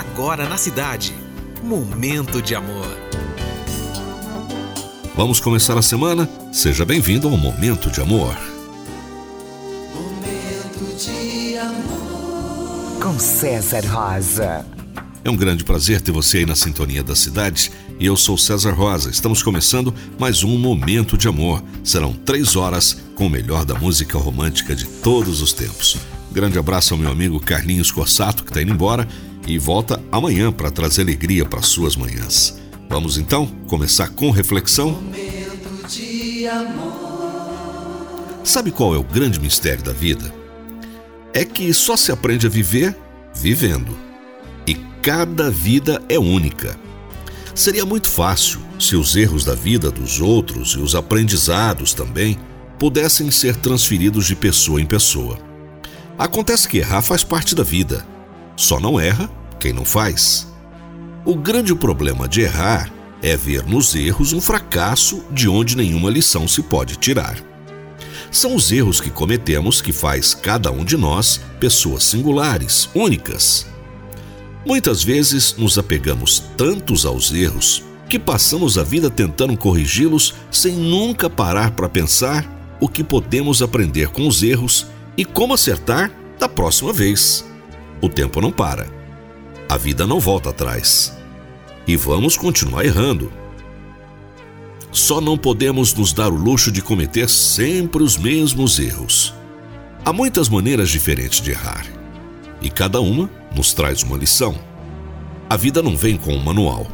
agora 0.00 0.48
na 0.48 0.56
cidade. 0.56 1.14
Momento 1.62 2.40
de 2.40 2.54
amor. 2.54 2.96
Vamos 5.14 5.40
começar 5.40 5.76
a 5.76 5.82
semana? 5.82 6.28
Seja 6.50 6.86
bem-vindo 6.86 7.28
ao 7.28 7.36
Momento 7.36 7.90
de 7.90 8.00
Amor. 8.00 8.34
Momento 9.94 10.96
de 10.96 11.58
amor. 11.58 13.02
Com 13.02 13.18
César 13.18 13.84
Rosa. 13.86 14.64
É 15.22 15.28
um 15.28 15.36
grande 15.36 15.64
prazer 15.64 16.00
ter 16.00 16.12
você 16.12 16.38
aí 16.38 16.46
na 16.46 16.56
sintonia 16.56 17.02
da 17.02 17.14
cidade 17.14 17.70
e 17.98 18.06
eu 18.06 18.16
sou 18.16 18.38
César 18.38 18.72
Rosa. 18.72 19.10
Estamos 19.10 19.42
começando 19.42 19.94
mais 20.18 20.42
um 20.42 20.56
Momento 20.56 21.18
de 21.18 21.28
Amor. 21.28 21.62
Serão 21.84 22.14
três 22.14 22.56
horas 22.56 22.96
com 23.14 23.26
o 23.26 23.30
melhor 23.30 23.66
da 23.66 23.74
música 23.74 24.16
romântica 24.16 24.74
de 24.74 24.86
todos 24.86 25.42
os 25.42 25.52
tempos. 25.52 25.98
Grande 26.32 26.58
abraço 26.58 26.94
ao 26.94 27.00
meu 27.00 27.10
amigo 27.10 27.38
Carlinhos 27.38 27.90
Corsato, 27.90 28.44
que 28.44 28.50
está 28.50 28.62
indo 28.62 28.72
embora 28.72 29.06
e 29.46 29.58
volta 29.58 30.02
amanhã 30.10 30.52
para 30.52 30.70
trazer 30.70 31.02
alegria 31.02 31.44
para 31.44 31.62
suas 31.62 31.96
manhãs. 31.96 32.58
Vamos 32.88 33.18
então 33.18 33.46
começar 33.66 34.08
com 34.08 34.30
reflexão? 34.30 35.02
Sabe 38.42 38.70
qual 38.70 38.94
é 38.94 38.98
o 38.98 39.04
grande 39.04 39.38
mistério 39.38 39.82
da 39.82 39.92
vida? 39.92 40.32
É 41.32 41.44
que 41.44 41.72
só 41.72 41.96
se 41.96 42.10
aprende 42.10 42.46
a 42.46 42.50
viver 42.50 42.96
vivendo. 43.34 43.96
E 44.66 44.74
cada 45.02 45.50
vida 45.50 46.02
é 46.08 46.18
única. 46.18 46.78
Seria 47.54 47.84
muito 47.84 48.08
fácil 48.08 48.60
se 48.78 48.96
os 48.96 49.14
erros 49.16 49.44
da 49.44 49.54
vida 49.54 49.90
dos 49.90 50.20
outros 50.20 50.70
e 50.72 50.78
os 50.78 50.94
aprendizados 50.94 51.92
também 51.92 52.38
pudessem 52.78 53.30
ser 53.30 53.56
transferidos 53.56 54.26
de 54.26 54.34
pessoa 54.34 54.80
em 54.80 54.86
pessoa. 54.86 55.38
Acontece 56.18 56.68
que 56.68 56.78
errar 56.78 57.02
faz 57.02 57.22
parte 57.22 57.54
da 57.54 57.62
vida. 57.62 58.06
Só 58.60 58.78
não 58.78 59.00
erra 59.00 59.26
quem 59.58 59.72
não 59.72 59.86
faz. 59.86 60.46
O 61.24 61.34
grande 61.34 61.74
problema 61.74 62.28
de 62.28 62.42
errar 62.42 62.92
é 63.22 63.34
ver 63.34 63.66
nos 63.66 63.94
erros 63.94 64.34
um 64.34 64.40
fracasso 64.40 65.24
de 65.30 65.48
onde 65.48 65.74
nenhuma 65.74 66.10
lição 66.10 66.46
se 66.46 66.62
pode 66.62 66.96
tirar. 66.96 67.38
São 68.30 68.54
os 68.54 68.70
erros 68.70 69.00
que 69.00 69.08
cometemos 69.08 69.80
que 69.80 69.94
faz 69.94 70.34
cada 70.34 70.70
um 70.70 70.84
de 70.84 70.94
nós 70.98 71.40
pessoas 71.58 72.04
singulares, 72.04 72.90
únicas. 72.94 73.66
Muitas 74.66 75.02
vezes 75.02 75.56
nos 75.56 75.78
apegamos 75.78 76.40
tantos 76.58 77.06
aos 77.06 77.32
erros 77.32 77.82
que 78.10 78.18
passamos 78.18 78.76
a 78.76 78.82
vida 78.82 79.08
tentando 79.08 79.56
corrigi-los 79.56 80.34
sem 80.50 80.74
nunca 80.74 81.30
parar 81.30 81.70
para 81.70 81.88
pensar 81.88 82.76
o 82.78 82.90
que 82.90 83.02
podemos 83.02 83.62
aprender 83.62 84.08
com 84.08 84.28
os 84.28 84.42
erros 84.42 84.86
e 85.16 85.24
como 85.24 85.54
acertar 85.54 86.12
da 86.38 86.46
próxima 86.46 86.92
vez. 86.92 87.49
O 88.00 88.08
tempo 88.08 88.40
não 88.40 88.50
para. 88.50 88.88
A 89.68 89.76
vida 89.76 90.06
não 90.06 90.18
volta 90.18 90.50
atrás. 90.50 91.16
E 91.86 91.96
vamos 91.96 92.36
continuar 92.36 92.84
errando. 92.84 93.32
Só 94.92 95.20
não 95.20 95.38
podemos 95.38 95.94
nos 95.94 96.12
dar 96.12 96.32
o 96.32 96.36
luxo 96.36 96.72
de 96.72 96.82
cometer 96.82 97.28
sempre 97.28 98.02
os 98.02 98.16
mesmos 98.16 98.78
erros. 98.78 99.34
Há 100.04 100.12
muitas 100.12 100.48
maneiras 100.48 100.88
diferentes 100.88 101.40
de 101.40 101.50
errar, 101.50 101.86
e 102.60 102.70
cada 102.70 103.00
uma 103.00 103.30
nos 103.54 103.72
traz 103.72 104.02
uma 104.02 104.16
lição. 104.16 104.58
A 105.48 105.56
vida 105.56 105.82
não 105.82 105.96
vem 105.96 106.16
com 106.16 106.32
um 106.32 106.42
manual, 106.42 106.86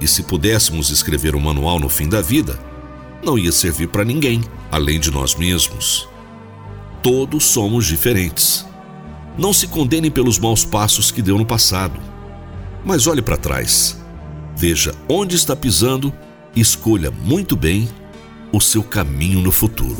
e 0.00 0.06
se 0.06 0.22
pudéssemos 0.22 0.90
escrever 0.90 1.34
um 1.34 1.40
manual 1.40 1.78
no 1.78 1.88
fim 1.88 2.08
da 2.08 2.22
vida, 2.22 2.58
não 3.24 3.38
ia 3.38 3.52
servir 3.52 3.88
para 3.88 4.04
ninguém, 4.04 4.40
além 4.70 5.00
de 5.00 5.10
nós 5.10 5.34
mesmos. 5.34 6.08
Todos 7.02 7.44
somos 7.44 7.86
diferentes. 7.86 8.64
Não 9.36 9.52
se 9.52 9.66
condene 9.66 10.10
pelos 10.10 10.38
maus 10.38 10.64
passos 10.64 11.10
que 11.10 11.20
deu 11.20 11.36
no 11.36 11.44
passado, 11.44 11.98
mas 12.84 13.06
olhe 13.06 13.22
para 13.22 13.36
trás. 13.36 13.98
Veja 14.56 14.94
onde 15.08 15.34
está 15.34 15.56
pisando 15.56 16.12
e 16.54 16.60
escolha 16.60 17.10
muito 17.10 17.56
bem 17.56 17.88
o 18.52 18.60
seu 18.60 18.82
caminho 18.82 19.40
no 19.40 19.50
futuro. 19.50 19.96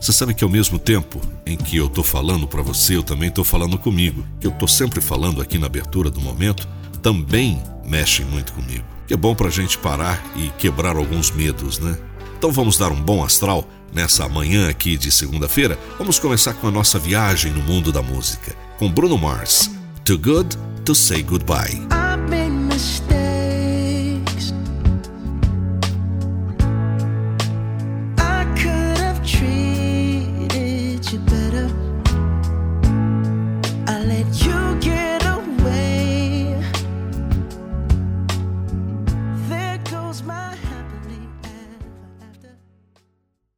Você 0.00 0.12
sabe 0.12 0.32
que 0.32 0.42
ao 0.42 0.48
mesmo 0.48 0.78
tempo 0.78 1.20
em 1.44 1.56
que 1.56 1.76
eu 1.76 1.86
estou 1.86 2.04
falando 2.04 2.46
para 2.46 2.62
você, 2.62 2.96
eu 2.96 3.02
também 3.02 3.28
estou 3.28 3.44
falando 3.44 3.76
comigo. 3.76 4.24
Que 4.40 4.46
eu 4.46 4.50
estou 4.50 4.68
sempre 4.68 5.00
falando 5.00 5.42
aqui 5.42 5.58
na 5.58 5.66
abertura 5.66 6.08
do 6.08 6.20
momento, 6.20 6.66
também 7.02 7.60
mexem 7.84 8.24
muito 8.24 8.52
comigo. 8.54 8.84
Que 9.06 9.14
é 9.14 9.16
bom 9.16 9.34
para 9.34 9.48
a 9.48 9.50
gente 9.50 9.76
parar 9.76 10.24
e 10.36 10.48
quebrar 10.58 10.96
alguns 10.96 11.30
medos, 11.30 11.78
né? 11.78 11.98
Então 12.38 12.52
vamos 12.52 12.78
dar 12.78 12.92
um 12.92 13.02
bom 13.02 13.24
astral 13.24 13.68
nessa 13.92 14.28
manhã 14.28 14.70
aqui 14.70 14.96
de 14.96 15.10
segunda-feira. 15.10 15.76
Vamos 15.98 16.20
começar 16.20 16.54
com 16.54 16.68
a 16.68 16.70
nossa 16.70 16.96
viagem 16.96 17.52
no 17.52 17.62
mundo 17.62 17.90
da 17.90 18.00
música 18.00 18.54
com 18.78 18.88
Bruno 18.88 19.18
Mars. 19.18 19.68
Too 20.04 20.18
Good 20.18 20.56
to 20.84 20.94
Say 20.94 21.24
Goodbye. 21.24 21.97